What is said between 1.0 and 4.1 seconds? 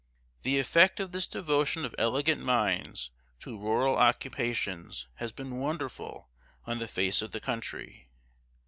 this devotion of elegant minds to rural